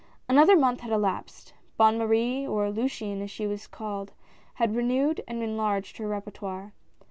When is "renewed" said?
4.75-5.21